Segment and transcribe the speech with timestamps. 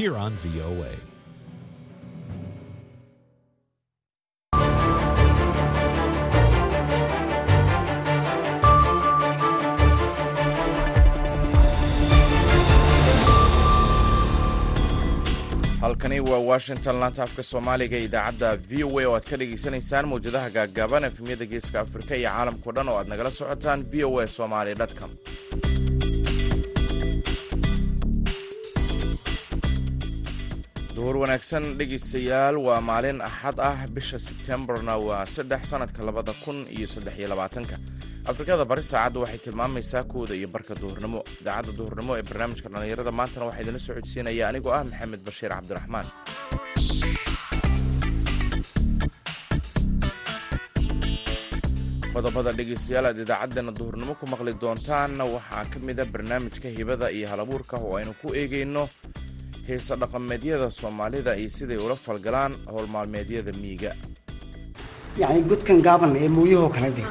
[0.00, 0.96] here on VOA.
[15.80, 20.48] halkani waa washington laanta afka soomaaliga idaacadda v o a oo aad ka dhagaysanaysaan mawjadaha
[20.56, 24.74] gaaggaaban efemyada geeska afrika iyo caalamkao dhan oo aad nagala socotaan v o a somaly
[25.00, 25.10] com
[30.96, 33.78] duhur wanaagsan dhegaystayaal waa maalin axad ah.
[33.96, 37.76] Bisha sebtembarna waa saddex sanadka labada kun iyo saddex iyo labaatanka.
[38.30, 41.20] Afrikada bari saacaddu waxay tilmaamaysaa kooda iyo barka duhurnimo.
[41.40, 46.06] Idaacadda duhurnimo ee barnaamijka dhallinyarada maantana waxaa idinla soo codsiinaya anigoo ah maxamed bashiir cabdiraxmaan.
[52.14, 57.26] Qodobada dhegaystayaal aad idaacaddeenna duhurnimo ku maqli doontaanna waxaa ka mid a barnaamijka hibada iyo
[57.32, 58.82] halabuurka oo aynu ku eegayno
[59.68, 63.90] heesa dhaqameedyada soomaalida iyo siday ula falgalaan howlmaalmeedyada miyiga.
[65.20, 67.04] Yacni godkan gaaban ee mooyahoo kale de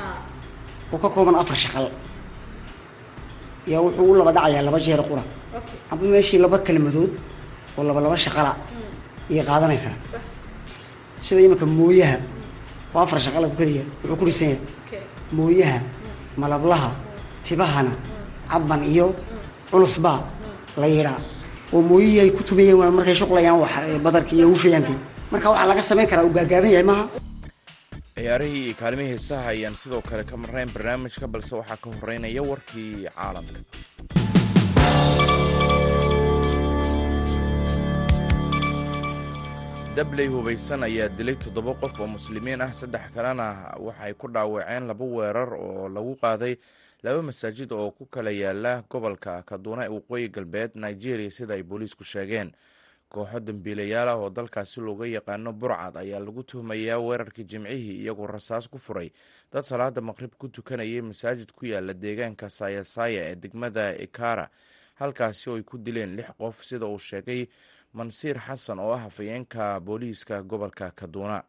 [0.94, 1.86] oo ka kooban afar shaqal.
[3.72, 5.24] Yaa wuxuu u laba dhacayaa laba jeer qura.
[5.92, 7.12] Amba meeshii laba kelmadood
[7.78, 8.52] oo laba laba shaqala
[9.32, 9.96] ayay qaadanaysaa
[11.26, 12.18] sida iminka mooyaha
[12.96, 14.60] oo afar shaqala ku keliya wuxuu ku dhisan yahay
[15.38, 15.80] mooyaha
[16.42, 16.90] malablaha
[17.46, 17.92] tibahana
[18.52, 19.06] cabban iyo
[19.72, 20.20] culusbaa
[20.82, 21.20] la yidhaa
[21.74, 23.74] oo mooyihii ay ku tumayeen waa markay shuqlayaan wax
[24.06, 24.94] badarka iyo ufayaanka
[25.32, 27.06] marka waxaa laga samayn karaa uu gaagaaban yahay maaha
[28.16, 32.92] ciyaarihii iyo kaalimihii heesaha ayaan sidoo kale ka marnayn barnaamijka balse waxaa ka horeynaya warkii
[33.16, 33.60] caalamka
[39.96, 42.72] dabley hubaysan ayaa dilay toddoba qof oo muslimiin ah.
[42.74, 43.48] Saddex kalena
[43.80, 46.56] waxay ku dhaawaceen laba weerar oo lagu qaaday
[47.04, 52.04] laba masaajid oo ku kala yaalla gobolka kaduuna ee waqooyi galbeed nigeria sida ay booliisku
[52.04, 52.52] sheegeen.
[53.10, 58.68] Kooxo dambiilayaal ah oo dalkaasi looga yaqaano burcad ayaa lagu tuhmayaa weerarkii jimcihii iyagoo rasaas
[58.70, 59.12] ku furay.
[59.52, 64.50] Dad salaada maqrib ku tukanayay masaajid ku yaalla deegaanka saayasaya ee degmada ikara
[64.96, 67.48] halkaasi oo ku dileen lix qof sida uu sheegay
[67.94, 71.44] mansiir xasan oo ah hafayeenka booliiska gobolka kaduuna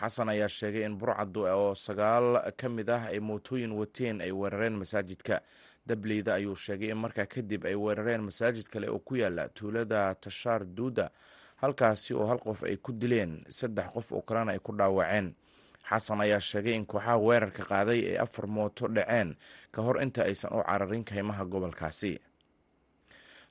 [0.00, 4.76] xasan ayaa sheegay in burcaddu oo sagaal ka mid ah ay mootooyin wateen ay weerareen
[4.76, 5.40] masaajidka.
[5.86, 10.64] Dableyda ayuu sheegay in markaa kadib ay weerareen masaajid kale oo ku yaalla tuulada tashaar
[10.64, 11.10] duuda
[11.56, 15.34] halkaasi oo hal qof ay ku dileen saddex qof oo kalena ay ku dhaawaceen.
[15.90, 19.36] Xasan ayaa sheegay in kooxaha weerarka qaaday ay afar mooto dhaceen
[19.72, 22.20] ka hor inta aysan u cararin kaymaha gobolkaasi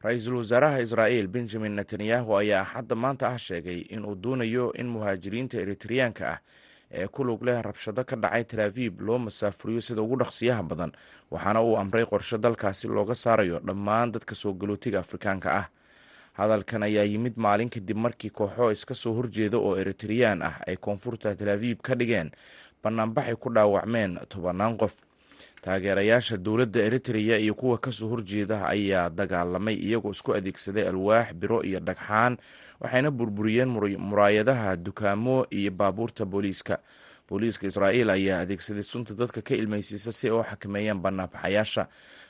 [0.03, 6.23] ra'iisul wasaaraha israa'iil benjamin netanyahu ayaa axadda maanta ah sheegay inuu doonayo in muhaajiriinta eritreyaanka
[6.33, 6.39] ah
[6.91, 10.91] ee ku lug leh rabshado ka dhacay talaabib loo masaafuriyo sida ugu dhaqsiyaha badan
[11.31, 15.67] waxaana uu amray qorshe dalkaasi looga saarayo dhammaan dadka soo galootiga afrikaanka ah.
[16.39, 21.35] Hadalkan ayaa yimid maalin kadib markii kooxo iska soo horjeeda oo eritreyaan ah ay koonfurta
[21.35, 22.31] talaabib ka dhigeen
[22.83, 24.95] banaanbaxay ku dhaawacmeen tobannaan qof
[25.61, 31.63] taageerayaasha dowladda eritreya iyo kuwa ka soo horjeeda ayaa dagaalamay iyagoo isku adeegsaday alwaax biro
[31.63, 32.37] iyo dhagxaan
[32.79, 36.79] waxayna burburiyeen muraayadaha dukaamo iyo baabuurta booliiska.
[37.29, 41.83] Booliiska israa'iil ayaa adeegsaday sunta dadka ka ilmaysiisa si ay u xakameeyaan banaanbaxayaasha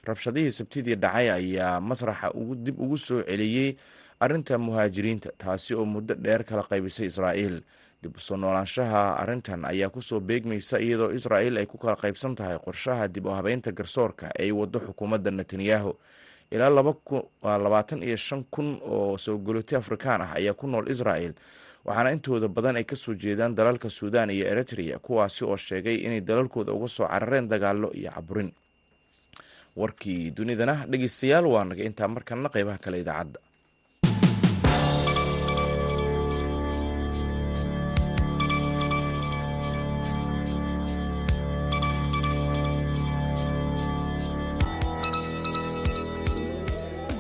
[0.04, 2.34] rabshadihii sabtidii dhacay ayaa masraxa
[2.66, 3.78] dib ugu soo celiyey
[4.20, 7.62] arrinta muhaajiriinta taasi oo muddo dheer kala qaybisay israa'iil
[8.04, 12.36] dib u soo noolaanshaha arrintan ayaa ku soo beegmaysa iyadoo israa'il ay ku kala qaybsan
[12.36, 15.92] tahay qorshaha dib u habeynta garsoorka ee ay wado xukuumadda netanyahu.
[16.52, 16.70] Ilaa
[17.64, 21.34] labaatan iyo shan kun oo soo galooti afrikaan ah ayaa ku nool israa'el
[21.86, 26.22] waxaana intooda badan ay ka soo jeedaan dalalka suudan iyo eritrea kuwaasi oo sheegay inay
[26.22, 28.52] dalalkooda uga soo carareen dagaalo iyo caburin.
[29.76, 33.40] Warkii dunidana dhegeystayaal waa naga intaa markanna qeybaha kale idaacadda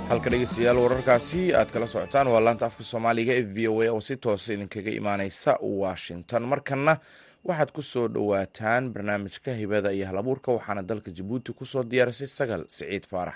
[0.10, 2.28] halka dhegeystayaal wararkaasi aad kala socotaan.
[2.34, 6.44] Waa laanta afka soomaaliga ee v o a oo si toosa idinkaga imaaneysa washington.
[6.52, 6.98] Markana
[7.48, 12.66] waxaad ku soo dhowaataan barnaamijka hibada iyo halabuurka waxaana dalka jabuuti ku soo diyaarisay sagal
[12.68, 13.36] siciid faarax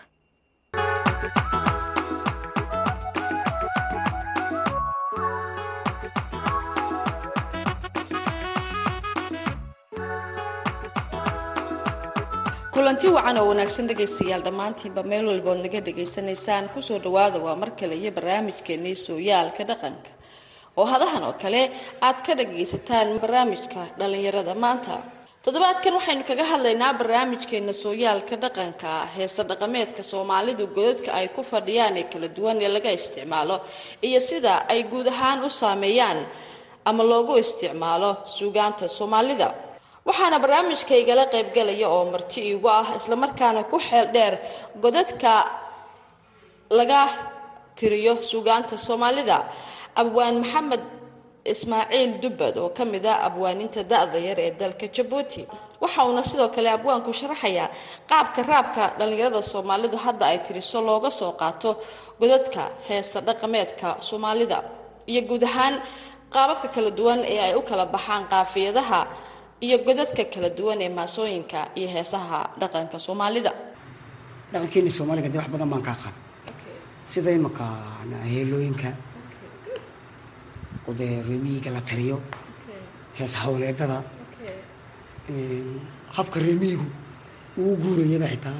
[12.84, 14.42] kulanti wacan oo wanaagsan dhegaystayaal.
[14.44, 20.12] Dhammaantiinba meel walbood naga dhegaysanaysaan ku soo dhawaada waa mar kale iyo barnaamijkeenii sooyaalka dhaqanka.
[20.78, 21.62] Oo hadahan oo kale
[22.02, 25.00] aad ka dhagaysataan barnaamijka dhallinyarada maanta.
[25.44, 32.04] Toddobaadkan waxaynu kaga hadlaynaa barnaamijkeena sooyaalka dhaqanka heese dhaqameedka soomaalidu godadka ay ku fadhiyaan ee
[32.12, 33.62] kala duwan ee laga isticmaalo
[34.04, 36.20] iyo sida ay guud ahaan u saameeyaan
[36.86, 39.63] ama loogu isticmaalo suugaanta soomaalida
[40.08, 44.34] waxaana barnaamijka igala qaybgalaya oo marti iigu ah islamarkaana ku xeel dheer
[44.84, 45.34] godadka
[46.78, 47.02] laga
[47.78, 49.38] tiriyo suugaanta soomaalida.
[50.02, 50.84] Abwaan maxamed
[51.54, 55.42] ismaaciil dubbad oo ka mid ah abwaaninta da-da yar ee dalka jabuuti.
[55.82, 57.70] Waxa uuna sidoo kale abwaanku sharaxayaa
[58.10, 61.70] qaabka raabka dhallinyarada soomaalidu hadda ay tiriso looga soo qaato
[62.20, 64.58] godadka heesa dhaqameedka soomaalida.
[65.12, 65.76] Iyo guud ahaan
[66.34, 69.00] qaababka kala duwan ee ay u kala baxaan qaafiyadaha
[69.66, 73.52] iyo godadka kala duwan ee maasooyinka iyo heesaha dhaqanka soomaalida.
[74.52, 76.16] Dhaqankeeni soomaaliga dee wax badan baan kaa qaan
[77.12, 77.64] sida imaka
[78.34, 78.90] heelooyinka
[80.88, 82.18] oo dee reemiyiga la tiriyo.
[83.18, 83.98] Hees hawleedada
[86.18, 86.86] habka reemiyigu
[87.62, 88.60] uu guurayaba xitaa.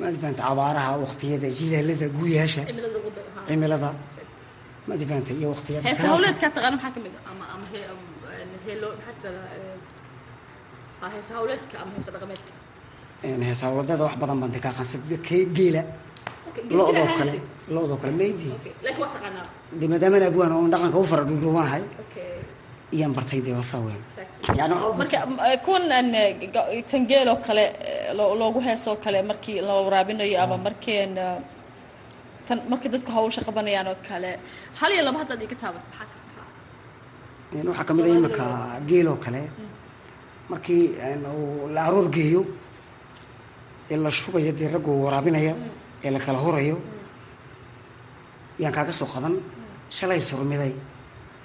[0.00, 2.62] Maadifanta abaaraha waqtiyada jilaalada guuyaasha
[3.48, 3.90] cimilada
[4.88, 5.84] maadifanta iyo waqtiyada
[11.14, 12.40] heesa hawleedkaa taqaana maxaa ka mid
[13.28, 15.16] ah ama heesa dhaqameedka hees hawleedada wax badan baan kaa qaan sida
[15.56, 15.82] geela
[16.78, 17.34] lo-doo kale
[17.74, 18.46] lo-doo kale maydi
[18.84, 19.46] laakiin waa taqaanaa
[19.80, 21.82] de maadaamana abwaan oo dhaqanka u fara dhuudhuubanahay
[22.96, 24.00] iyaan bartay dee waa saa weyn
[25.00, 25.18] marka
[25.64, 25.84] kuwan
[26.90, 27.64] tangeeloo kale
[28.40, 31.12] loogu heesoo kale markii la waraabinayo ama markeen
[32.46, 34.30] tan markii dadku hawsha qabanayaan oo kale
[34.80, 36.08] hal iyo laba haddaad iga taabat maxaa
[37.68, 38.44] waxaa ka mid a imika
[38.90, 39.42] geeloo kale
[40.50, 40.84] markii
[41.36, 42.44] uu la aroor geeyo
[43.90, 45.54] ee la shubayo dee raggu waraabinaya
[46.04, 46.76] ee la kala horayo
[48.58, 49.34] yaan kaaga soo qaban
[49.96, 50.72] shalay surmiday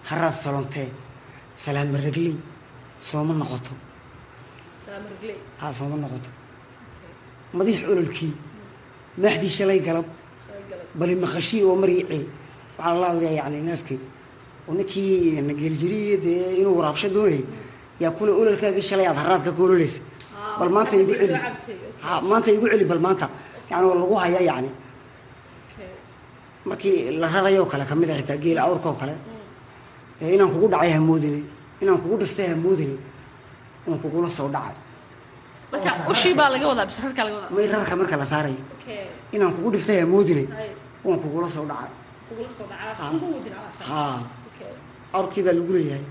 [0.09, 0.87] haraad salontee
[1.55, 2.35] salaama ragley
[3.07, 3.71] sooma noqoto.
[5.59, 6.29] Ha sooma noqoto.
[7.57, 8.33] Madiix ololkii
[9.21, 10.05] maaxdii shalay galab
[10.99, 12.23] bali maqashii oo marii cel
[12.77, 13.99] waxaa la hadlayaa yani naafkay
[14.67, 17.43] oo ninkii geeljiriy dee inuu waraabsho doonayay
[18.01, 20.01] yaa kule ololkaagii shalay aad haraadka ka ololeysa
[20.59, 21.35] bal maanta igu celi
[22.29, 23.25] maanta igu celi bal maanta
[23.71, 24.69] yani lagu hayaa yani
[26.69, 29.13] markii la rarayoo kale ka mid a xitaa geela awrka oo kale
[30.35, 31.39] inaan kugu dhacay hamoodine
[31.81, 32.95] inaan kugu dhiftay hamoodine
[33.85, 34.75] inaan kugula soo dhacay
[37.55, 38.61] may rarka marka la saarayo
[39.35, 40.43] inaan kugu dhiftay hamoodine
[41.05, 41.91] waan kugula soo dhacay
[45.17, 46.03] awrkii baa lagu leeyahay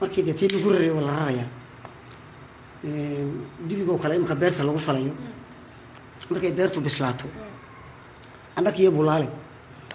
[0.00, 1.48] markii dee tii lagu raray waa la rarayaa
[3.68, 5.12] dibigoo kale imika beerta lagu falayo.
[6.30, 7.26] Markay beertu bislaato
[8.56, 9.28] annaka iyo bulaale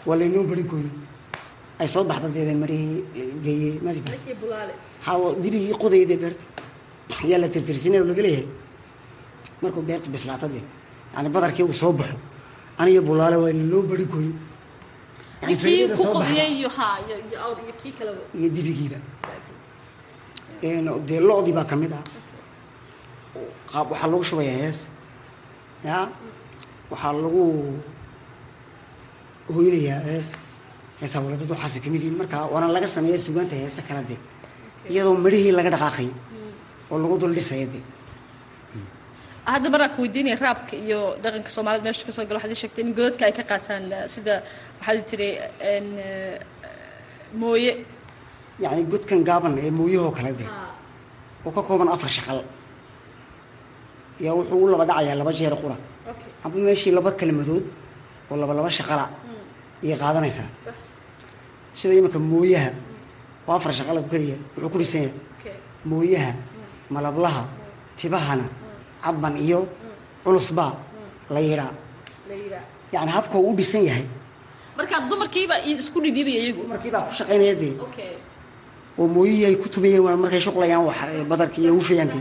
[0.05, 0.89] waa laynoo bari gooyo
[1.79, 3.03] ay soo baxda deeda marihii
[3.43, 4.11] geeye madifa
[5.05, 5.11] ha
[5.43, 6.43] dibigii qodayda beerta.
[7.23, 8.47] Ayaa la tirtirsinay oo laga leeyahay.
[9.61, 10.63] Markuu beertu bislaato dee
[11.15, 12.17] yani badarkii uu soo baxo
[12.77, 14.33] aniyo bulaale waa laynoo bari gooyo
[15.41, 16.25] Yani ninkii faa'iidada ku soo baxda.
[16.25, 16.85] qodiyay iyo ha
[21.07, 22.03] dee lo-dii baa ka mid ah.
[23.71, 24.79] Qaab waxaa lagu shubayaa hees
[25.87, 25.97] ya?
[26.91, 27.43] Waxaa lagu
[29.55, 30.27] hoynayaa hees.
[30.99, 32.17] Hees hawladad waxaase ka mid yihiin.
[32.21, 34.15] Marka waana laga sameeya sugaanta heese kala de
[34.91, 36.09] iyadoo midhihii laga dhaqaaqay
[36.91, 37.79] oo lagu dul dhisaya de
[39.51, 42.83] hadda maraan ku weydiinaya raabka iyo dhaqanka soomaalida meesha ka soo galo waxaad ii sheegtay
[42.85, 43.83] in godadka ay ka qaataan
[44.13, 44.33] sida
[44.79, 45.29] waxaad tiri
[47.41, 47.71] mooye
[48.63, 50.45] yacni godkan gaaban ee mooyahoo kale de.
[51.45, 52.39] Oo ka kooban afar shaqal.
[54.25, 55.75] Yaa wuxuu u laba dhacayaa laba jeer qura.
[56.43, 57.65] Amba meeshii laba kelmadood
[58.31, 59.05] oo laba laba shaqala
[59.83, 60.47] ayay qaadanaysaa
[61.77, 62.69] sida iminka mooyaha
[63.47, 65.13] waa afar shaqala keliya wuxuu ku dhisan yahay.
[65.91, 66.31] Mooyaha
[66.93, 67.41] malablaha
[67.99, 68.45] tibahana
[69.03, 69.59] cabban iyo
[70.23, 70.73] culusbaa
[71.33, 71.71] la yidhaa
[72.93, 74.05] yacni habka uu u dhisan yahay.
[74.77, 76.61] Marka dumarkiiba isku dhidhiibaya iyagu.
[76.71, 77.73] Markii baa ku shaqaynaya dee
[78.99, 80.97] oo mooyihii ay ku tumayeen waa markay shuqlayaan wax
[81.31, 82.19] badarka iyo hufayaanka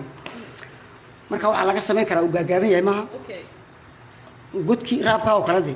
[1.31, 3.03] marka waxaa laga samayn karaa uu gaagaaban yahay maaha?
[4.69, 5.75] Godkii raabkaa oo kale de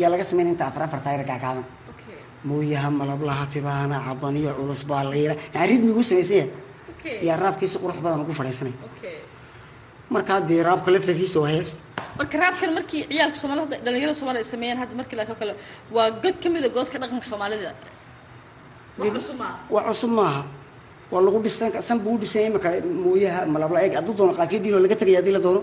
[0.00, 1.64] yaa laga samaynaya inta afar afar gaagaaban.
[2.48, 6.50] Mooyaha malablaha tibahana cabban iyo culus baa la yidhaa yani ridmigu samaysan yahay
[7.22, 8.76] ayaa raabkiisi qurux badan ugu fadhiisanaya
[10.14, 11.68] markaa dee raabka laftarkiisa oo hees.
[12.18, 15.52] Marka raabkan markii ciyaalka soomaalida dhalinyarada soomaalida ay sameeyaan hadda markii laakoo kale
[15.96, 17.70] waa god ka mida godka dhaqanka soomaalida
[18.98, 20.42] cusub maaha.
[21.12, 22.68] waa lagu dhisan san buu u dhisan yahay imaka
[23.04, 25.60] mooyaha malabla eeg hadduu doono qaafiyadiinoo laga tegaya haddii la doono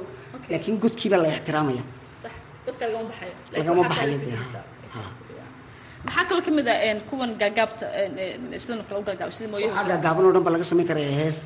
[0.52, 1.84] laakiin godkii baa la ixtiraamaya.
[2.22, 2.32] Sax.
[2.66, 4.36] Godka lagama baxayo Lagama baxayo, dee,
[4.96, 5.02] ha.
[6.06, 6.78] maxaa kaloo ka mid ah
[7.10, 7.86] kuwan gaagaabta
[8.64, 11.38] sidan kale u gaagaaba sida mooyaha waxaa gaagaaban oo dhan ba laga samayn karaya hees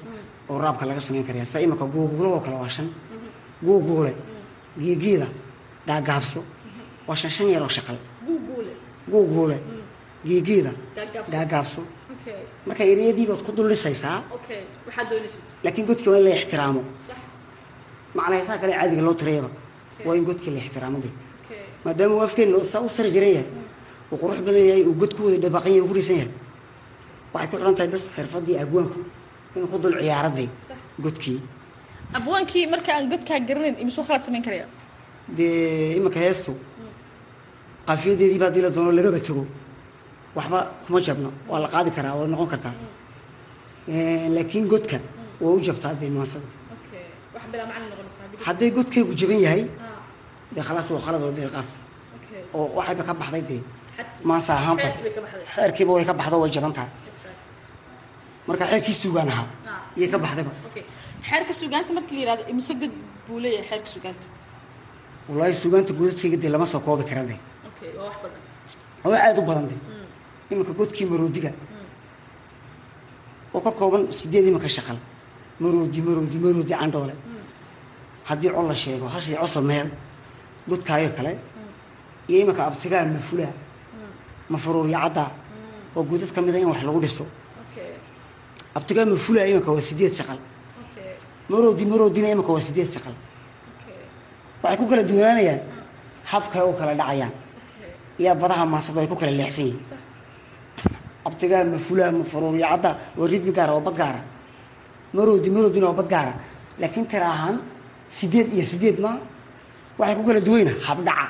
[0.50, 2.88] oo raabka laga samayn karaya sida imika oo kale waa shan.
[3.66, 4.14] Guuguule
[4.82, 5.28] giigiida
[5.90, 6.40] gaagaabso.
[7.08, 7.98] Waa shan shan yar oo shaqal.
[9.12, 9.58] Guuguule
[10.26, 10.72] giigiida
[11.34, 11.82] Gaagaabso.
[12.68, 14.62] marka ereyadiibaad ku dul dhisaysaa okay.
[14.88, 16.82] Waxaad doonaysid laakiin godka waa in la ixtiraamo.
[17.08, 17.18] Sax.
[18.16, 19.50] Macnaa heesaha kale caadiga loo tirayaba
[20.06, 21.10] waa in godka la ixtiraamo de
[21.86, 23.48] maadaama uu afkeenna saa u sari jiran yahay
[24.12, 26.32] uu qurux badan yahay uu god ku wada dhabaaqan yahay ku dhisan yahay.
[27.34, 29.00] Waxay ku xidhan tahay bas xirfadii agwaanku
[29.56, 30.50] inuu ku dul ciyaaraday
[31.04, 31.40] godkii.
[32.18, 34.66] Abwaankii marka aan godkaa garanayn imisuu khalad samayn karaya?
[35.38, 36.52] Dee iminka heestu
[37.88, 39.44] qaafiyadeedii baa haddii la doono lagaba tego
[40.38, 42.74] waxba kuma jabno waa la qaadi karaa waa noqon kartaa.
[44.36, 44.98] Laakiin godka
[45.42, 46.10] waa u jabtaa dee
[47.44, 50.00] haddii hadday godkaygu jaban yahay ah.
[50.56, 51.68] dee khalaas waa khalad oo dee qaaf.
[52.54, 53.62] Oo waxayba ka baxday dee.
[54.30, 54.88] Maasa ahaanba
[55.56, 56.90] xeerkiiba way ka baxdo way jaban tahay.
[58.48, 59.98] Marka xeerkii suugaan ahaa Ah.
[59.98, 60.52] iyay ka baxdayba
[61.30, 62.94] xeerka sugaanta marka la yihahdo imise god
[63.28, 64.26] buu leeyahay xeerka sugaanta
[65.30, 67.40] wallaahi suugaanta godadkayga dee lama soo koobi karan dee.
[69.04, 69.80] Waa aada u badan dee
[70.52, 71.52] iminka godkii maroodiga.
[73.54, 74.98] Oo ka kooban sideed iminka shaqal.
[75.60, 77.14] Maroodi maroodi maroodi candhoole
[78.30, 79.88] haddii col la sheego hashii coso meel
[80.70, 81.32] godkaayo kale
[82.30, 83.54] iyo iminka abtigaa mafulaa
[84.50, 85.32] mafaruurya caddaa
[85.96, 87.26] oo godad ka mida in wax lagu dhiso.
[88.76, 90.40] Abtigaa mafulaa iminka waa sideed shaqal.
[91.50, 93.16] Maroodi maroodina iminka waa sideed shaqal.
[94.62, 95.62] Waxay ku kala duwanaanayaan
[96.32, 97.32] habkay u kala dhacayaan.
[98.20, 99.82] Iyo badaha maasado ay ku kala leexsan yihiin
[101.38, 104.22] abtigaa mafulaa mafaruurya cadda waa ridmi gaara waa bad gaara.
[105.14, 106.34] Maroodi maroodina waa bad gaara.
[106.82, 107.58] Laakiin tira ahaan
[108.10, 109.12] sideed iyo sideed ma
[110.00, 111.28] waxay ku kala duwayna habdhaca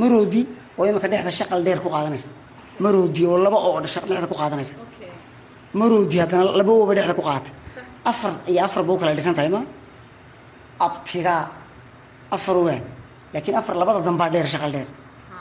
[0.00, 0.40] maroodi
[0.78, 2.30] oo iminka dhexda shaqal dheer ku qaadanaysa.
[2.78, 4.74] Maroodi oo laba oo dhexda ku qaadanaysa.
[5.74, 7.50] Maroodi haddana laba ooba dhexda ku qaata.
[8.10, 9.60] Afar iyo afar ba u kala dhisan tahay ma?
[10.86, 11.42] Abtigaa
[12.30, 12.78] afar waa
[13.34, 14.86] laakiin afar labada dambaa dheer shaqal dheer.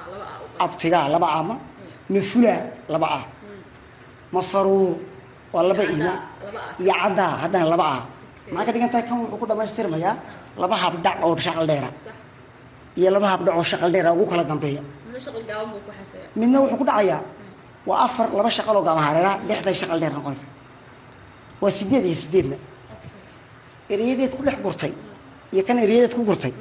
[0.09, 1.55] Laba ah abtigaa laba a ma?
[2.09, 2.59] Mafulaa
[2.93, 3.23] laba ah
[4.35, 4.93] mafaruur
[5.53, 8.01] waa laba ima ah iyo caddaa haddana laba ah
[8.53, 9.05] maxaa ka dhigan tahay?
[9.07, 10.15] Kan wuxuu ku dhammaystirmayaa
[10.61, 11.89] laba habdhac oo shaqal dheera.
[12.05, 12.15] Sax
[12.99, 14.81] iyo laba habdhac oo shaqal dheera ugu kala dambeeya.
[16.39, 17.21] Midna wuxuu ku dhacayaa
[17.87, 20.47] waa afar laba shaqal oo gamahareera dhexday shaqal dheer noqonaysa
[21.61, 22.57] waa sideed iyo sideedna
[23.93, 24.93] ereyadeed ku dhex gurtay
[25.53, 26.53] iyo kan ereyadeed ku gurtay.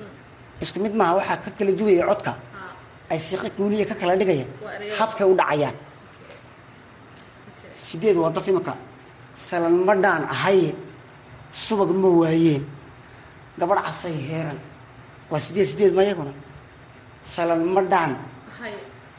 [0.62, 2.32] Isku mid maaha waxaa ka kala duwaya codka.
[3.10, 4.46] Ay siiqa guuniya ka kala dhigaya.
[4.62, 4.96] Waa ereyada.
[4.98, 5.74] habkay u dhacayaan
[7.74, 8.74] sideed waa daf imika
[9.34, 10.74] salan ma dhaan ahaye
[11.52, 12.64] subag ma waayeen
[13.58, 14.58] gabadh casay heeran.
[15.30, 16.32] Waa sideed sideed ma yaguna?
[17.22, 18.16] Salan ma dhaan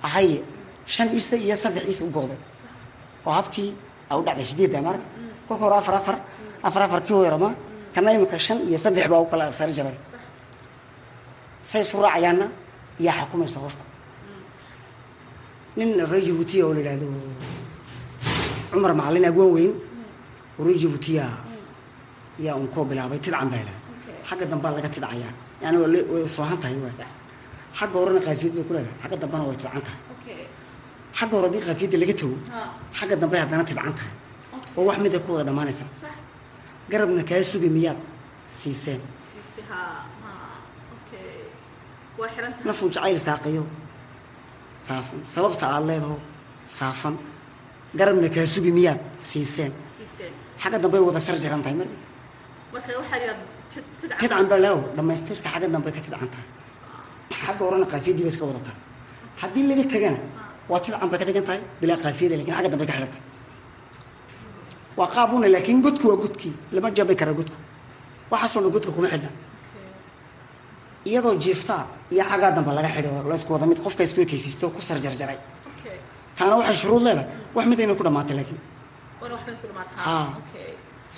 [0.03, 0.43] ahaye
[0.86, 2.38] shan isa iyo saddex is u gooday
[3.25, 3.74] oo habkii
[4.10, 5.05] a u dhacday sideedda marka.
[5.48, 6.17] Kolka hore afar afar
[6.63, 7.55] afar afar kii weerama
[7.93, 9.95] kana imika shan iyo saddex baa u kala sari jabay
[11.62, 12.48] say isku raacayaanna
[13.00, 13.83] yaa xukumaysa qofka.
[15.77, 17.07] Nin reer jabuutiya oo la yidhahdo
[18.74, 19.72] cumar macalin agwaan weyn
[20.60, 21.25] oo reer jabuutiya
[22.46, 23.80] yaa unkoo bilaabay tidcan baa idhaha
[24.27, 25.32] xagga dambaa laga tidcayaa
[25.63, 25.77] yani
[26.13, 26.75] way soohan tahay
[27.77, 28.96] xagga horena qaafiyad bay ku leedahay.
[29.01, 30.00] Xagga dambana way tidcan tahay
[31.18, 32.36] xagga hore haddii qaafiyadda laga tago
[32.98, 34.12] xagga dambe haddana tidcan tahay
[34.77, 35.88] oo wax mid ay ku wada dhammaanaysaa
[36.92, 38.00] garabna kaa sugi miyaad
[38.58, 39.01] siiseen.
[42.68, 43.63] Nafuu jacayl saaqiyo
[44.88, 45.20] saafan.
[45.34, 46.15] Sababta aad leedaho
[46.77, 47.15] saafan
[48.00, 49.71] garabna kaa sugi miyaad siiseen
[50.62, 51.75] xagga dambe ay wada sar jaran tahay
[53.73, 53.83] tid
[54.19, 56.47] tidcan baa laaw dhammaystirka xagga dambe ka tidcan tahay.
[57.45, 58.75] Xagga horena qaafiyadii ba iska wadataa
[59.41, 60.19] haddii laga tegana
[60.71, 63.23] waa tidcan bay ka dhigan tahay bilaa qaafiyada laakiin xagga dambe ka xidhan tahay.
[65.00, 66.53] Waa qaabuna laakiin godku waa godkii.
[66.75, 67.57] Lama jabi kara godku.
[68.31, 69.29] Waxaasoo dhan godka kuma xidhna
[71.09, 71.83] iyadoo jiiftaa
[72.13, 74.97] iyo xaggaa dambe laga xidhay oo la isku wada mid qofka isku ekaysiisto ku sar
[75.05, 75.38] jarjaray.
[75.38, 75.62] okay
[76.38, 77.28] taana waxay shuruud leedahay.
[77.56, 78.60] Wax mid inay ku dhamaatay laakiin.
[79.22, 80.16] Wana waxbay ku dhamaata Ha.
[80.42, 80.70] okay.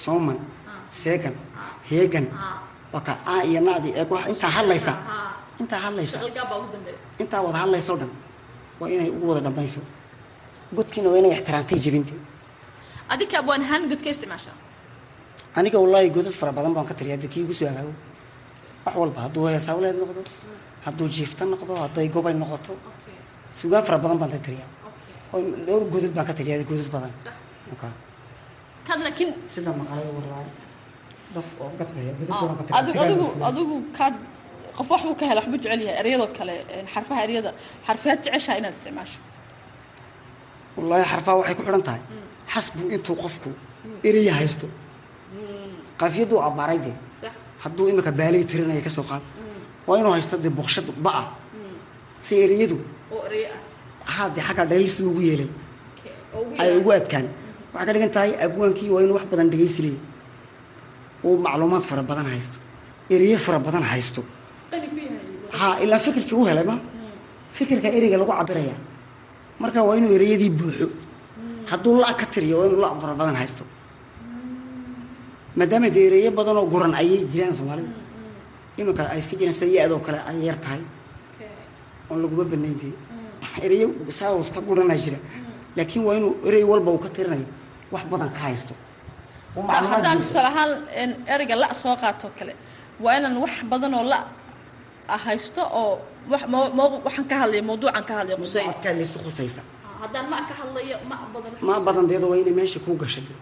[0.03, 0.71] Sooman Ah.
[1.01, 1.35] seegan
[1.89, 2.25] heegan.
[2.93, 4.91] Waa ka aa iyo naadi ee wax intaa hadlaysa.
[4.91, 5.15] ha.
[5.61, 6.17] Intaa hadlaysa.
[7.21, 8.11] Intaa wada hadlaysoo dhan.
[8.79, 9.81] Waa inay ugu wada dhammayso
[10.75, 12.13] godkiina waa inay ixtiraamtay jebinta
[13.13, 14.55] adika abwaan ahaan god ka isticmaashaa
[15.57, 17.93] aniga wallaahi godad fara badan baan ka tiriya hadda kii igu soo agaago
[18.85, 20.21] wax walba hadduu heesaawleed noqdo
[20.85, 22.73] hadduu jiifta noqdo hadday gobay noqoto.
[23.59, 24.74] Sugaan fara badan baan ka tiriya okay oo
[25.67, 27.13] dhowr godad baan ka tiriya godad badan.
[29.53, 29.71] Sida
[30.17, 30.47] warlaay
[31.35, 32.13] daf oo ah, tiriya
[33.49, 34.15] adigu kaad
[34.77, 36.55] qof wax buu ka hela waxbuu jecel yahay eryadoo kale
[36.93, 37.51] xarfaha eryada
[37.87, 39.19] xarfiyaad jeceshaa inaad isticmaasho.
[40.77, 42.01] Wallaahi xarfaa waxay ku xidhan tahay.
[42.53, 43.49] Xasbu intuu qofku
[44.07, 44.67] eraya haysto.
[45.99, 46.95] Qaafiyaddu abbaaray dee.
[47.63, 49.23] Hadduu imika baalay tirinaya ka soo qaad.
[49.87, 51.23] Waa inuu haysto dee boqshad ba'a.
[52.25, 52.77] Si ereyadu
[54.13, 55.49] haa dee xagga dhaliil siduu ugu yeelay
[56.61, 57.25] ay ugu adkaan
[57.73, 59.99] waxay ka dhigan tahay abwaankii waa inuu wax badan dhegaysilaya
[61.25, 62.57] uu macluumaad fara badan haysto.
[63.09, 64.21] Ereye fara badan haysto.
[65.59, 66.75] Haa ilaa fikirkii u helay ma?
[67.57, 68.75] Fikirka ereyga lagu cabiraya
[69.61, 70.87] marka waa inuu ereyadii buuxo.
[71.69, 73.63] Hadduu la ka tiriyo waa inuu la fara badan haysto.
[75.57, 77.89] Maadaama dee ereyo badan oo guran ayay jiraan soomaalida
[78.79, 80.81] iminka ay iska jiraan sida ya-doo kale ay yar tahay.
[82.09, 82.93] Oon laguma badnayn dee
[83.65, 83.87] ereyo
[84.19, 85.17] saa iska guranaa jira.
[85.77, 87.47] Laakiin waa inuu erey walba uu ka tirinayo
[87.93, 88.73] wax badan ka haysto.
[89.55, 90.71] Haddaan tusaale ahaan
[91.33, 92.53] ereyga la soo qaatoo kale
[93.03, 94.19] waa inaan wax badan oo la
[95.07, 95.93] ah haysto oo
[97.05, 99.61] waxaan ka hadlaya mawduucan ka hadlaya quseey Mawduucaad ka hadlaysa khusaysa.
[100.01, 103.37] Haddaan ma ka hadlayo ma badan ma badan deedo waa inay meesha kuu gasha dee.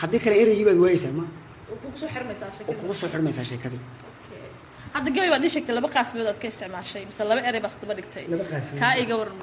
[0.00, 1.24] Haddii kale ereygii baad waayeysaa ma
[1.82, 1.96] kugu
[2.94, 3.80] soo xirmaysaa sheekadii.
[4.94, 7.94] Hadda gabay baad ii sheegtay laba qaafiyood aad ka isticmaashay mise laba erey baas daba
[7.98, 8.24] dhigtay.
[8.80, 9.38] Kaa iga waran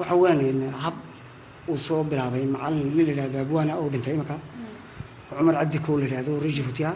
[0.00, 0.96] waxa weeyaan hab
[1.70, 4.34] uu soo bilaabay macalin nin la yidhahdo abwaana oo dhintay imika
[5.30, 6.90] oo cumar cabdi kow la yidhahdo reji hutiya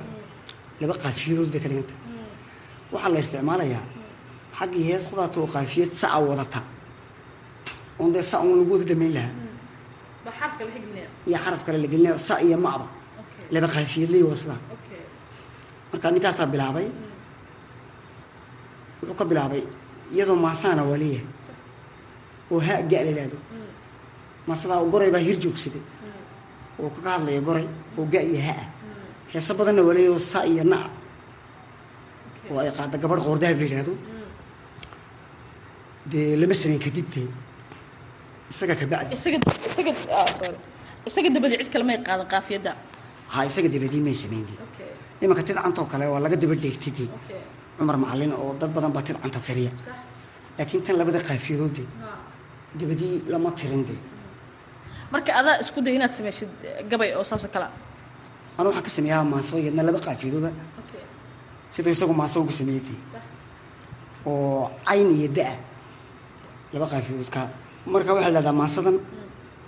[0.80, 1.94] laba qaafiyadood bay ka dhiganta
[2.92, 3.82] waxaa la isticmaalayaa
[4.58, 6.60] xaggii hees qudaata oo qaafiyad saca wadata.
[8.00, 9.32] Oon dee sa un lagu wada dhamayn lahaa.
[11.28, 12.86] Iyo xaraf kale la gelinaya sa iyo ma'ba
[13.54, 14.60] laba qaafiyad leey waa sidaa
[15.92, 16.86] marka ninkaasaa bilaabay
[19.04, 19.62] wuxuu ka bilaabay
[20.12, 21.28] iyadoo maasaana waa leeyahay
[22.52, 23.38] oo ha ga la yidhahdo
[24.48, 25.82] maasadaa goray baa hir joogsaday.
[26.80, 27.66] Oo kaga hadlaya goray
[27.98, 28.56] oo ga iyo ha.
[28.60, 28.66] Ah
[29.32, 30.78] heeso badanna waa leeyahay oo sa iyo na.
[32.50, 33.94] Oo ay qaada gabadh qoordahab la yidhahdo
[36.10, 37.28] dee lama sanayn kadib dee
[38.52, 39.12] isaga ka bacdi.
[39.16, 39.38] Isaga
[40.12, 42.72] ah, dabadii cid kale may qaadan qaafiyadda.
[43.32, 44.58] Ha isaga dabadii may samayn dee.
[44.68, 44.92] Okay.
[45.24, 46.54] Imanka tidcantoo kale waa laga daba
[47.18, 49.72] okay cumar macalin oo dad badan baa tidcanta tiriya
[50.58, 51.84] laakiin tan labada qaafiyadood ha
[52.78, 53.98] dabadii lama tirin dee.
[55.12, 57.68] Marka adaa isku day inaad samaysid eh, gabay oo saas oo kale.
[58.58, 61.02] Anu waxaan ka sameeyaa maaso iyadna laba qaafiyadooda okay.
[61.70, 62.66] Siduu isagu maaso uga sax
[64.26, 65.54] oo cayn iyo da'a
[66.74, 67.40] laba qaafiyadood ka
[67.86, 68.96] marka waxaa la dhahdaa maasadan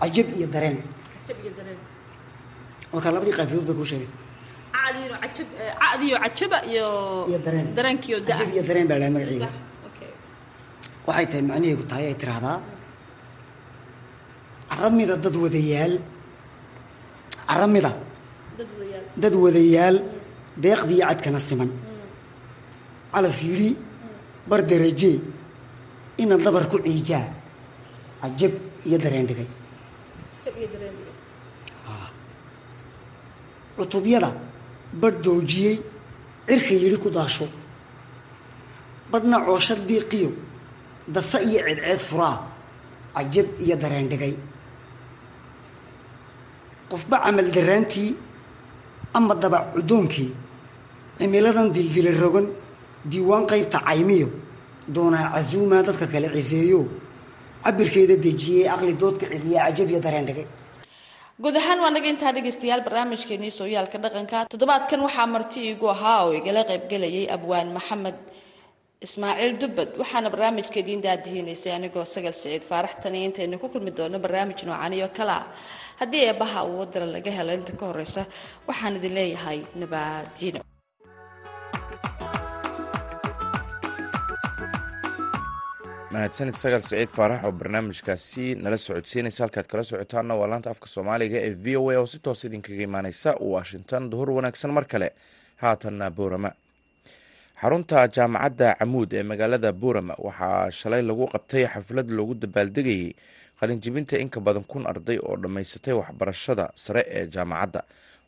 [0.00, 0.76] cajab iyo dareen.
[1.26, 1.78] Cajab iyo dareen.
[2.92, 4.16] Marka labadii qaafiyadood bay kuu sheegaysa
[4.86, 6.86] cadiyo cajaba iyo
[7.30, 7.66] iyo dareen.
[7.76, 8.98] dareenkiyo da cajab iyo dareen baa
[9.88, 10.10] okay
[11.08, 12.56] waxay tahay macnaheedu tahay ay tiraahdaa
[14.70, 15.94] caramida dad wadayaal
[17.50, 17.92] caramida
[18.58, 19.04] dad wadayaal.
[19.22, 19.96] dad wadayaal
[20.64, 21.70] deeqdii cadkana siman.
[23.12, 23.70] Calaf yidhi
[24.48, 25.16] bar darajee
[26.22, 27.24] ina dabar ku ciijaa.
[28.22, 28.52] Cajab
[28.88, 29.48] iyo dareen dhigay.
[30.58, 30.68] Iyo
[33.76, 34.30] cutubyada
[34.92, 35.76] badh doojiyey
[36.48, 37.46] cirka yidhi ku daasho.
[39.10, 40.30] Badhna coosho diiqiyo
[41.08, 42.36] dasa iyo ceedceed furaa
[43.14, 44.34] cajab iyo dareen dhigay.
[46.90, 48.16] Qofba camal daraantii
[49.14, 50.32] ama dabac cuddoonkii
[51.18, 52.46] cimiladan dildila rogan
[53.10, 54.28] diiwaan qaybta caymiyo
[54.94, 56.80] doonaa casuumaa dadka kale ciseeyo
[57.64, 60.46] cabirkeeda dejiyey aqli doodka celiya cajab iyo dareen dhigay
[61.42, 64.38] guud ahaan waa naga intaa dhegaystayaal barnaamijkeenii sooyaalka dhaqanka.
[64.52, 68.16] Toddobaadkan waxaa marti iigu ahaa oo igala qaybgelayay abwaan maxamed
[69.06, 69.90] ismaaciil dubbad.
[70.00, 75.08] Waxaana barnaamijka idiin daadihiinaysay anigoo sagal siciid faarax taniyo intaynu ku kulmi doono barnaamij noocaniyo
[75.18, 75.44] kale ah
[76.00, 78.22] haddii eebbaha uu wadara laga helo inta ka horeysa
[78.68, 80.60] waxaan idin leeyahay nabaadiino
[86.16, 89.40] mahadsanid sagal siciid faarax oo barnaamijkaasi nala socodsiinaysa.
[89.44, 92.82] Halkaad kala socotaanna waa laanta afka soomaaliga ee v o a oo si toos idinkaga
[92.88, 94.02] imaaneysa washington.
[94.10, 95.08] Duhur wanaagsan mar kale.
[95.62, 96.50] Haatanna boorama
[97.60, 103.12] xarunta jaamacadda camuud ee magaalada boorama waxaa shalay lagu qabtay xaflad loogu dabaaldegayay
[103.60, 107.80] qalinjibinta in ka badan kun arday oo dhammaysatay waxbarashada sare ee jaamacadda.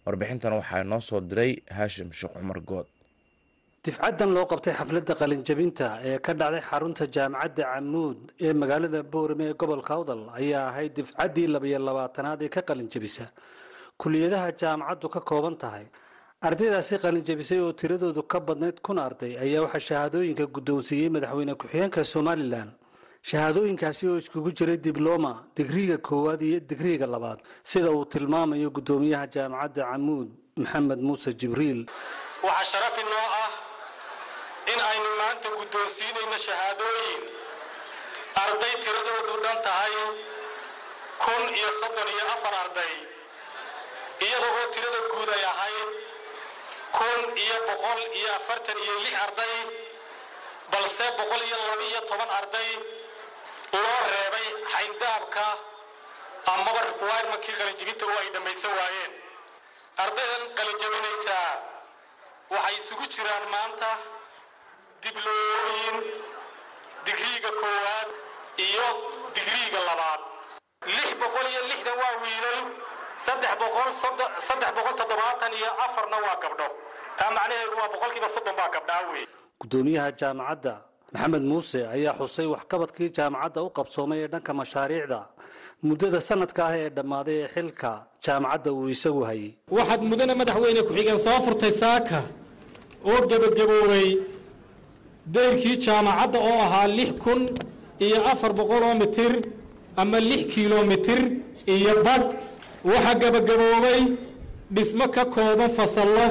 [0.07, 2.87] Warbixintan waxaa noo soo diray haashim sheekh cumar good
[3.89, 9.55] difcaddan loo qabtay xafladda qalinjabinta ee ka dhacday xarunta jaamacadda camuud ee magaalada boorame ee
[9.61, 13.27] gobolka awdal ayaa ahayd difcaddii labayo labaatanaad ee ka qalinjabisa.
[14.01, 15.87] Kuliyadaha jaamacaddu ka kooban tahay
[16.49, 22.69] ardaydaasi qalinjabisay oo tiradoodu ka badnayd kun arday ayaa waxaa shahaadooyinka guddoonsiiyey madaxweyne ku-xigeenka somalilan.
[23.31, 27.39] Shahaadooyinkaasi oo iskugu jiray dibloma digriiga koowaad iyo digriiga labaad
[27.71, 30.29] sida uu tilmaamayo guddoomiyaha jaamacadda camuud
[30.63, 31.81] maxamed muuse jibriil.
[32.47, 33.51] Waxaa sharaf inoo ah
[34.73, 37.23] in aynu maanta guddoonsiinayno shahaadooyin
[38.45, 39.95] arday tiradoodu dhan tahay
[41.25, 42.95] kun iyo soddon iyo afar arday
[44.27, 45.89] iyada oo tirada guud ay ahayd
[46.99, 49.55] kun iyo boqol iyo afartan iyo lix arday
[50.73, 52.71] balse boqol iyo laba iyo toban arday
[53.73, 55.47] loo reebay xayndaabka
[56.53, 59.13] amaba requiremankii qalinjibinta oo ay dhammaysan waayeen.
[60.05, 61.51] Ardaydan qalinjabinaysaa
[62.55, 63.91] waxay isugu jiraan maanta
[65.03, 65.97] diblooyin
[67.07, 68.09] digriiga koowaad
[68.67, 68.89] iyo
[69.37, 70.21] digriiga labaad.
[70.95, 72.61] Lix boqol iyo lixdan waa wiilal
[73.27, 73.91] saddex boqol
[74.49, 76.69] saddex boqol toddobaatan iyo afarna waa gabdho.
[77.19, 79.25] Taa macnaheedu waa boqolkiiba soddon baa gabdhaa wey
[79.61, 80.75] gudoomiyaha jaamacadda
[81.13, 85.21] maxamed muuse ayaa xusay waxqabadkii jaamacadda u qabsoomay ee dhanka mashaariicda
[85.89, 87.91] muddada sanadka ah ee dhammaaday ee xilka
[88.25, 89.51] jaamacadda uu isagu hayay.
[89.77, 92.21] Waxaad mudane madaxweyne ku-xigeen soo furtay saaka
[93.11, 94.09] oo gebagaboobay
[95.35, 97.41] dayrkii jaamacadda oo ahaa lix kun
[98.05, 99.33] iyo afar boqoloo mitir
[100.01, 101.21] ama lix kilomitir
[101.75, 102.27] iyo badh
[102.91, 104.01] waxaa gebagaboobay
[104.75, 106.27] dhismo ka kooban fasallo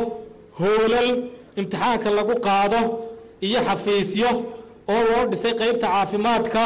[0.59, 1.09] howlal
[1.59, 2.79] imtixaanka lagu qaado
[3.47, 4.29] iyo xafiisyo
[4.93, 6.61] oo loo dhisay qaybta caafimaadka.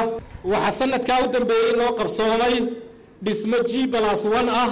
[0.51, 2.55] Waxaa sanadkaa u dambeeyey noo qabsoomay
[3.25, 4.71] dhismo g balas one ah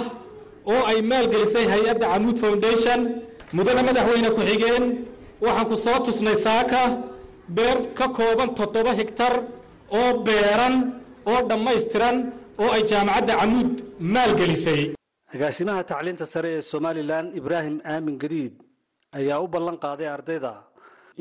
[0.72, 3.00] oo ay maalgelisay hay'adda camuud foundation.
[3.56, 4.84] Mudane madaxweyne ku-xigeen
[5.44, 6.80] waxaan ku soo tusnay saaka
[7.56, 9.34] beer ka kooban toddoba higtar
[9.98, 10.74] oo beeran
[11.30, 12.16] oo dhammaystiran
[12.62, 13.70] oo ay jaamacadda camuud
[14.14, 14.82] maalgelisay.
[15.34, 18.54] Agaasimaha tacliinta sare ee somalilan ibraahim aamin gadiid
[19.18, 20.52] ayaa u ballan qaaday ardayda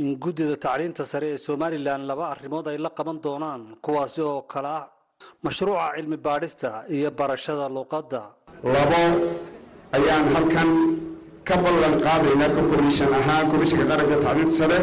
[0.01, 4.69] in guddida tacliinta sare ee somalilan laba arrimood ay la qaban doonaan kuwaasi oo kale
[4.79, 4.85] ah
[5.45, 8.21] mashruuca cilmi baadhista iyo barashada luuqadda
[8.73, 9.03] labo
[9.97, 10.69] ayaan halkan
[11.47, 14.79] ka ballan qaadaynaa ka komishan ahaan komishanka qaranka tacliinta sare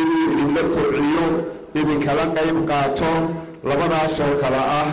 [0.00, 1.24] inuu idinla kobciyo
[1.80, 3.10] idinkala qayb qaato
[3.68, 4.88] labadaasoo kale ah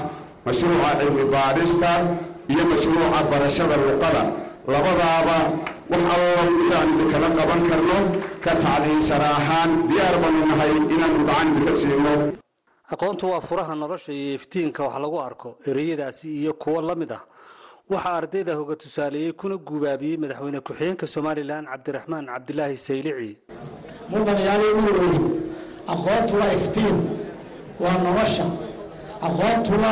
[0.46, 1.90] mashruuca cilmi baadhista
[2.52, 4.24] iyo mashruuca barashada luqada.
[4.74, 5.38] Labadaaba
[5.92, 7.98] wax alla midaan idinkala qaban karno
[8.44, 12.14] ka tacliinsana ahaan diyaar baanu nahay inaannu gacan idinka siino.
[12.94, 17.22] Aqoontu waa furaha nolosha iyo iftiinka wax lagu arko ereyadaasi iyo kuwo la mid ah
[17.92, 23.30] waxaa ardayda hoga tusaaleeyey kuna guubaabiyey madaxweyne ku-xigeenka somalilan cabdiraxmaan cabdilaahi saylici
[24.12, 25.24] mudanayaaliy uweyn
[25.94, 26.98] aqoontu waa iftiin
[27.84, 28.46] waa nolosha.
[29.28, 29.92] Aqoontuna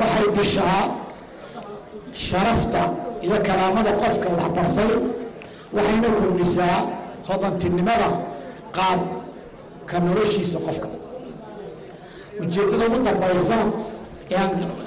[0.00, 0.82] waxay bishaa
[2.26, 2.82] sharafta
[3.26, 4.90] iyo karaamada qofka waxbartay
[5.76, 6.78] waxayna kordhisaa
[7.28, 8.08] hodantinimada
[8.76, 10.88] qaabka noloshiisa qofka.
[12.42, 13.56] Ujeeddada ugu dambaysa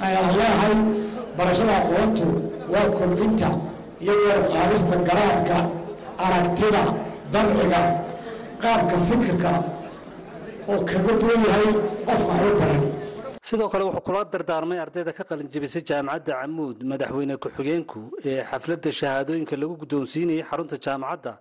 [0.08, 0.76] ayaan leehay
[1.38, 2.26] barashada aqoontu
[2.74, 3.50] waa kobcinta
[4.04, 5.58] iyo warqaadista garaadka
[6.26, 6.82] aragtida
[7.34, 7.82] dabciga
[8.64, 9.52] qaabka fikirka
[10.72, 11.70] oo kaga duwan yahay
[12.08, 12.84] qof waxba baran.
[13.48, 18.90] Sidoo kale wuxuu kula dardaarmay ardayda ka qalin jebisay jaamacadda camuud madaxweyne ku-xigeenku ee xafladda
[19.00, 21.34] shahaadooyinka lagu guddoonsiinayay xarunta jaamacadda.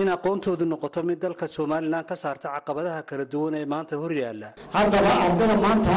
[0.00, 4.48] In aqoontoodu noqoto mid dalka somalilan ka saarta caqabadaha kala duwan ee maanta hor yaalla.
[4.76, 5.94] Haddaba ardayda maanta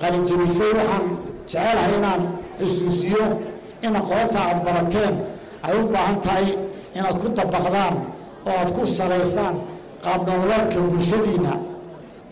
[0.00, 1.04] qalin jebisay waxaan
[1.50, 2.22] jecelahay inaan
[2.60, 3.24] xusuusiyo
[3.86, 5.14] in aqoonta aad barateen
[5.66, 6.46] ay u baahan tahay
[6.98, 7.94] inaad ku dabaqdaan
[8.48, 9.54] oo aad ku salaysaan
[10.04, 11.52] qaabnololeedka bulshadiinna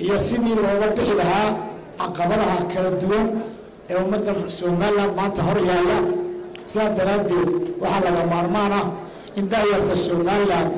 [0.04, 1.48] iyo sidii looga bixi lahaa
[2.00, 3.26] caqabadaha kala duwan
[3.90, 5.98] ee ummadda somalilan maanta hor yaalla.
[6.70, 7.48] Sidaa daraaddeed
[7.82, 8.86] waxaa laga maarmaan ah
[9.38, 10.68] in daayarta somalilan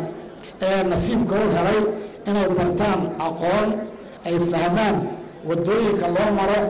[0.67, 1.81] ee nasiibka u helay
[2.29, 3.69] inay bartaan aqoon
[4.27, 4.97] ay fahmaan
[5.49, 6.61] waddooyinka loo maro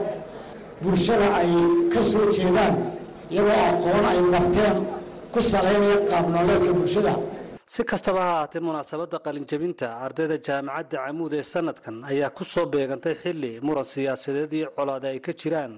[0.83, 1.51] bulshada ay
[1.93, 2.73] ka soo jeedaan
[3.33, 4.77] iyagoo aqoon ay barteen
[5.33, 7.13] ku salaynaya qaabnololeedka bulshada.
[7.73, 13.15] Si kastaba ha ahaatee munaasabadda qalinjebinta ardayda jaamacadda camuud ee sanadkan ayaa ku soo beegantay
[13.21, 15.73] xilli muran siyaasadeed iyo colaade ay ka jiraan.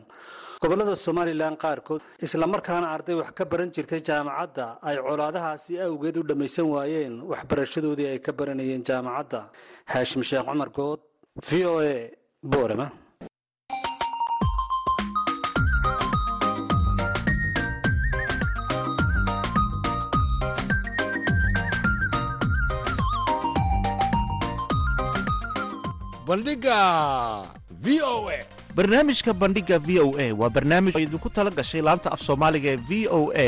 [0.61, 6.67] Gobollada somalilan qaarkood islamarkaana arday wax ka baran jirtay jaamacadda ay colaadahaasi awgeed u dhammaysan
[6.75, 9.41] waayeen waxbarashadoodii ay ka baranayeen jaamacadda.
[9.91, 10.99] Haashim sheekh cumar good
[11.47, 11.95] v o a
[12.43, 12.91] boorama
[26.27, 26.79] bandhiga
[27.81, 28.39] v o a.
[28.75, 32.77] Barnaamijka bandhiga v o a waa barnaamij oo idinku tala gashay laanta af soomaaliga ee
[32.89, 33.47] v o a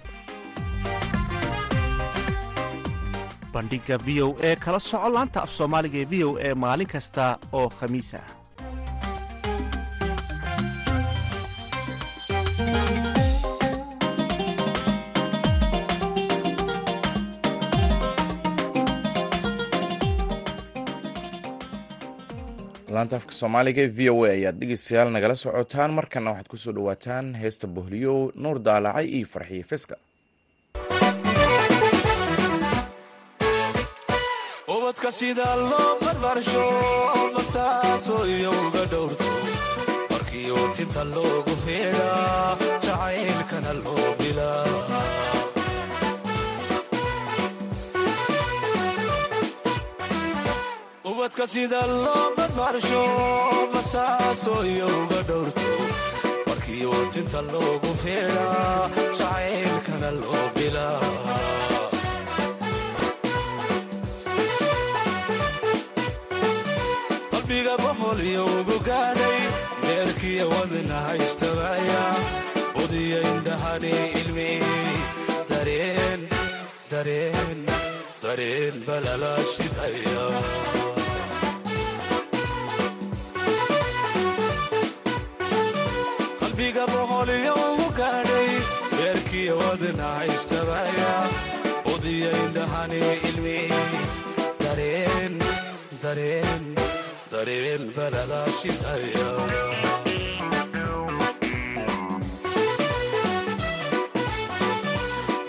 [3.53, 7.23] bandhiga v o e kala soco laanta af soomaaliga ee v o e maalin kasta
[7.59, 8.27] oo khamiis ah
[22.95, 25.91] laanta afka soomaaliga v o a ayaad dhegeystayaal nagala socotaan.
[25.99, 29.95] Markana waxaad ku soo dhawaataan heesta bohliyo nuur daalacay iyo farxiyo fiska
[34.91, 36.65] ubadka sida loo barbaarsho
[37.35, 39.29] basaaso iyo uga dhowrto
[40.11, 44.65] markiiu tinta loogu feedhaa jacaylkana loo bilaa
[51.09, 53.03] ubadka sida loo barbaarsho
[53.73, 55.69] basaaso iyo uga dhowrto
[56.47, 60.99] markiiu tinta loogu feedhaa jacaylkana loo bilaa
[68.31, 69.39] boqoliyo ugu gaadhay
[69.85, 72.03] deerkiya wadna haystabaya
[72.75, 74.99] budiya indhahani ilmihii
[75.51, 76.21] dareen
[76.91, 77.59] dareen
[78.23, 80.25] dareen balala shidaya.
[86.39, 88.49] Qalbiga boqoliyo ugu gaadhay
[88.97, 91.11] deerkiya wadna haystabaya
[91.85, 93.80] budiya indhahani ilmihii
[97.45, 99.29] dareen balala shidaya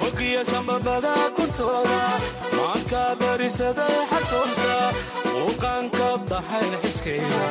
[0.01, 2.01] bogiya sambabada kuntooda
[2.57, 4.77] maanka barisaday xasuusta
[5.35, 7.45] muuqaanka baxayn xiskayda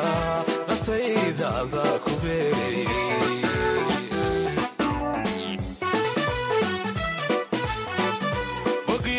[0.68, 2.80] naftayda adaa ku beeray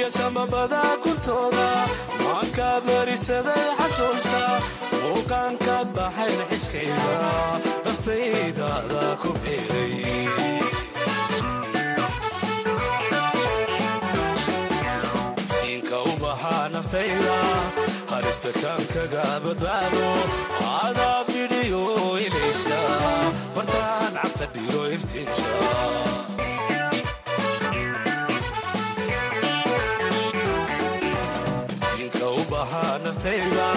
[0.03, 1.67] bogiya sambabada kuntooda
[2.23, 4.43] maanka barisaday xasuusta
[5.03, 7.15] muuqaanka baxayn xiskayda
[7.85, 9.95] naftayda adaa ku beeray.
[15.43, 17.37] Iftiinka u baxaa naftayda
[18.11, 20.07] harista kaankaga badbaado
[20.87, 21.83] adaa bidhiyo
[22.25, 22.79] ilayska
[23.55, 25.51] martaan cabta dhigo iftiinsha
[33.23, 33.67] naftayda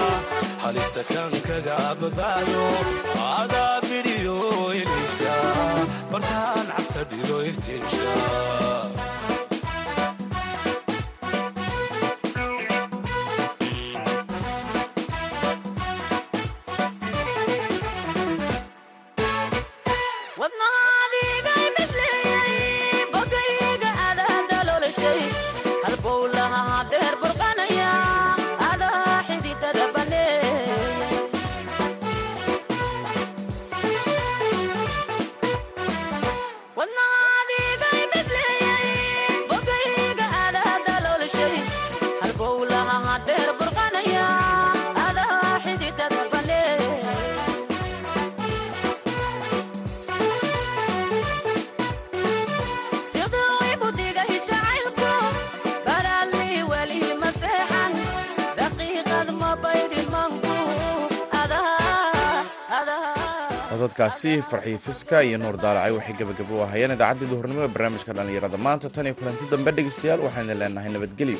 [0.62, 2.64] halista kaankaga badbaado
[3.42, 4.38] adaa bidhiyo
[4.80, 5.34] ilaysa
[6.12, 8.14] martaan cabta dhigo iftiinsha
[63.96, 68.58] cododkaasi farxiyo fiska iyo nuur daalacay waxay gebagabo u ahayeen idaacaddii duhurnimo ee barnaamijka dhallinyarada.
[68.66, 71.38] Maanta tan iyo kulanti dambe dhegeystayaal waxayna leenahay nabadgelyo